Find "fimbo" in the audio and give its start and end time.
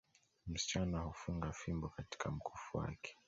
1.51-1.89